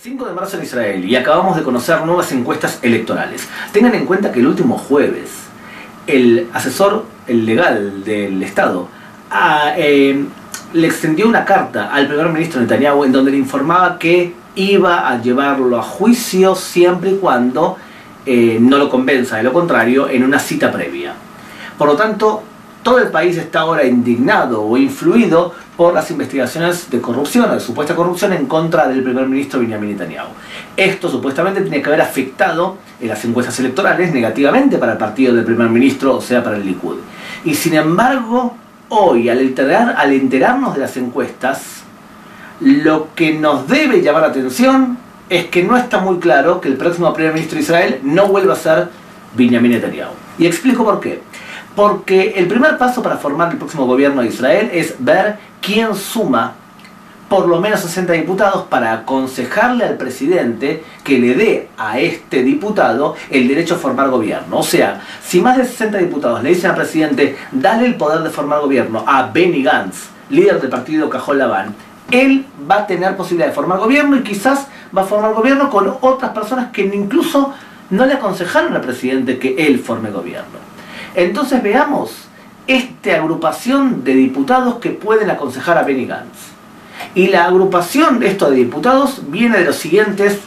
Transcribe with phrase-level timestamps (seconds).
[0.00, 3.48] 5 de marzo en Israel y acabamos de conocer nuevas encuestas electorales.
[3.72, 5.28] Tengan en cuenta que el último jueves
[6.06, 8.86] el asesor el legal del Estado
[9.28, 10.24] a, eh,
[10.72, 15.20] le extendió una carta al primer ministro Netanyahu en donde le informaba que iba a
[15.20, 17.76] llevarlo a juicio siempre y cuando
[18.24, 21.14] eh, no lo convenza de lo contrario en una cita previa.
[21.76, 22.44] Por lo tanto,
[22.88, 27.94] todo el país está ahora indignado o influido por las investigaciones de corrupción, de supuesta
[27.94, 30.28] corrupción en contra del primer ministro Benjamin Netanyahu.
[30.74, 35.44] Esto supuestamente tiene que haber afectado en las encuestas electorales negativamente para el partido del
[35.44, 36.96] primer ministro, o sea, para el Likud.
[37.44, 38.56] Y sin embargo,
[38.88, 39.54] hoy, al,
[39.94, 41.82] al enterarnos de las encuestas,
[42.60, 44.96] lo que nos debe llamar la atención
[45.28, 48.54] es que no está muy claro que el próximo primer ministro de Israel no vuelva
[48.54, 48.88] a ser
[49.36, 50.12] Benjamin Netanyahu.
[50.38, 51.20] Y explico por qué.
[51.78, 56.54] Porque el primer paso para formar el próximo gobierno de Israel es ver quién suma
[57.28, 63.14] por lo menos 60 diputados para aconsejarle al presidente que le dé a este diputado
[63.30, 64.58] el derecho a formar gobierno.
[64.58, 68.30] O sea, si más de 60 diputados le dicen al presidente, dale el poder de
[68.30, 71.76] formar gobierno a Benny Gantz, líder del partido Cajol Laván,
[72.10, 75.96] él va a tener posibilidad de formar gobierno y quizás va a formar gobierno con
[76.00, 77.54] otras personas que incluso
[77.90, 80.66] no le aconsejaron al presidente que él forme gobierno.
[81.18, 82.12] Entonces veamos
[82.68, 86.52] esta agrupación de diputados que pueden aconsejar a Benny Gantz.
[87.12, 90.38] Y la agrupación de estos diputados viene de los siguientes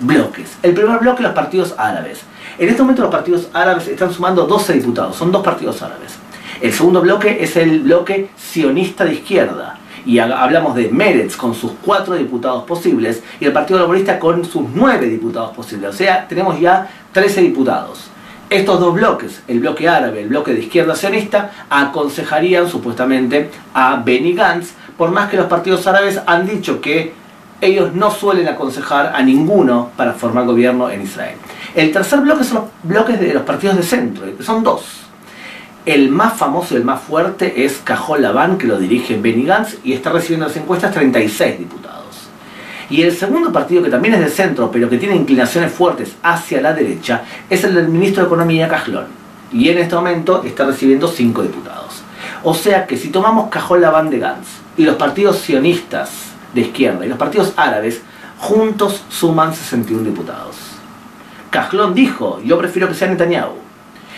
[0.00, 0.58] bloques.
[0.62, 2.20] El primer bloque, los partidos árabes.
[2.58, 6.16] En este momento los partidos árabes están sumando 12 diputados, son dos partidos árabes.
[6.60, 9.78] El segundo bloque es el bloque sionista de izquierda.
[10.04, 14.64] Y hablamos de Meretz con sus cuatro diputados posibles y el Partido Laborista con sus
[14.74, 15.88] nueve diputados posibles.
[15.88, 18.10] O sea, tenemos ya 13 diputados.
[18.50, 24.32] Estos dos bloques, el bloque árabe, el bloque de izquierda sionista, aconsejarían supuestamente a Benny
[24.32, 27.12] Gantz, por más que los partidos árabes han dicho que
[27.60, 31.36] ellos no suelen aconsejar a ninguno para formar gobierno en Israel.
[31.74, 35.02] El tercer bloque son los bloques de los partidos de centro, son dos.
[35.84, 39.76] El más famoso y el más fuerte es Cajol Laván, que lo dirige Benny Gantz
[39.84, 41.87] y está recibiendo las encuestas 36 diputados.
[42.90, 46.60] Y el segundo partido, que también es de centro, pero que tiene inclinaciones fuertes hacia
[46.60, 49.06] la derecha, es el del ministro de Economía, Cajlón.
[49.52, 52.02] Y en este momento está recibiendo 5 diputados.
[52.42, 56.10] O sea que si tomamos Cajol Laván de Gantz y los partidos sionistas
[56.54, 58.00] de izquierda y los partidos árabes,
[58.38, 60.56] juntos suman 61 diputados.
[61.50, 63.54] Cajlón dijo, yo prefiero que sea Netanyahu.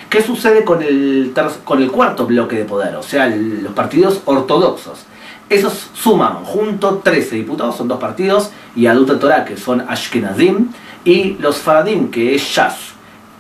[0.09, 1.33] ¿Qué sucede con el,
[1.65, 2.97] con el cuarto bloque de poder?
[2.97, 5.07] O sea, los partidos ortodoxos.
[5.49, 10.69] Esos suman junto 13 diputados, son dos partidos, y Adulta Torah, que son Ashkenazim,
[11.05, 12.77] y los Faradim, que es Shas,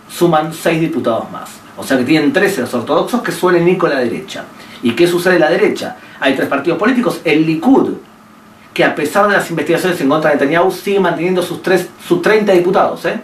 [0.09, 1.51] suman 6 diputados más.
[1.77, 4.45] O sea que tienen 13 los ortodoxos que suelen ir con la derecha.
[4.83, 5.97] ¿Y qué sucede en la derecha?
[6.21, 7.95] Hay tres partidos políticos, el Likud,
[8.75, 11.61] que a pesar de las investigaciones en contra de Netanyahu, sigue manteniendo sus,
[12.07, 13.05] sus 30 diputados.
[13.07, 13.21] ¿eh?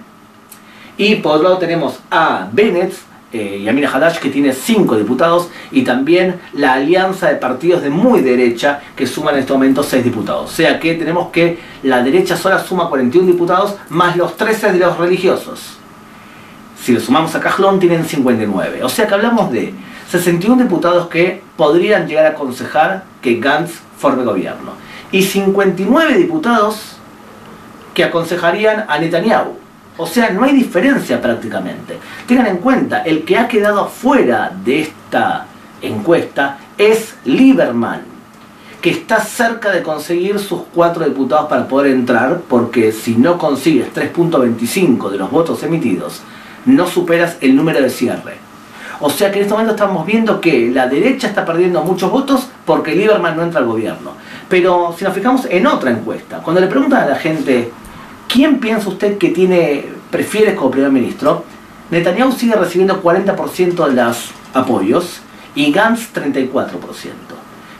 [0.96, 2.94] Y por otro lado tenemos a Bennett,
[3.38, 8.20] eh, Yamina Hadash, que tiene 5 diputados, y también la alianza de partidos de muy
[8.20, 10.50] derecha, que suman en este momento 6 diputados.
[10.50, 14.78] O sea que tenemos que la derecha sola suma 41 diputados, más los 13 de
[14.78, 15.76] los religiosos.
[16.80, 18.84] Si lo sumamos a Cajlón, tienen 59.
[18.84, 19.74] O sea que hablamos de
[20.10, 24.72] 61 diputados que podrían llegar a aconsejar que Gantz forme gobierno.
[25.10, 26.96] Y 59 diputados
[27.94, 29.65] que aconsejarían a Netanyahu.
[29.98, 31.98] O sea, no hay diferencia prácticamente.
[32.26, 35.46] Tengan en cuenta, el que ha quedado fuera de esta
[35.80, 38.02] encuesta es Lieberman,
[38.82, 43.92] que está cerca de conseguir sus cuatro diputados para poder entrar, porque si no consigues
[43.94, 46.22] 3.25 de los votos emitidos,
[46.66, 48.46] no superas el número de cierre.
[49.00, 52.48] O sea que en este momento estamos viendo que la derecha está perdiendo muchos votos
[52.64, 54.12] porque Lieberman no entra al gobierno.
[54.48, 57.70] Pero si nos fijamos en otra encuesta, cuando le preguntan a la gente
[58.36, 61.42] ¿Quién piensa usted que tiene, prefiere como primer ministro?
[61.90, 65.22] Netanyahu sigue recibiendo 40% de los apoyos
[65.54, 66.68] y Gantz 34%.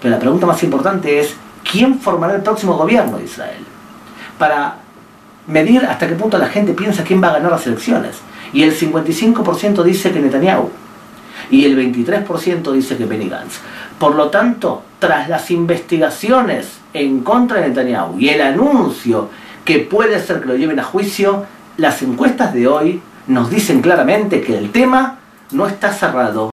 [0.00, 1.37] Pero la pregunta más importante es,
[1.71, 3.66] ¿quién formará el próximo gobierno de Israel?
[4.39, 4.78] Para
[5.47, 8.16] medir hasta qué punto la gente piensa quién va a ganar las elecciones.
[8.54, 10.71] Y el 55% dice que Netanyahu.
[11.51, 13.59] Y el 23% dice que Benny Gantz.
[13.98, 19.28] Por lo tanto, tras las investigaciones en contra de Netanyahu y el anuncio
[19.66, 21.45] que puede ser que lo lleven a juicio,
[21.77, 25.18] las encuestas de hoy nos dicen claramente que el tema
[25.51, 26.45] no está cerrado.